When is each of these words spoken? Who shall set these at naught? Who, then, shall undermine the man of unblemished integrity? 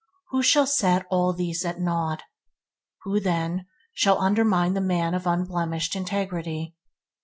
Who 0.31 0.41
shall 0.41 0.65
set 0.65 1.05
these 1.37 1.63
at 1.63 1.79
naught? 1.79 2.23
Who, 3.03 3.19
then, 3.19 3.67
shall 3.93 4.17
undermine 4.19 4.73
the 4.73 4.81
man 4.81 5.13
of 5.13 5.27
unblemished 5.27 5.95
integrity? 5.95 6.75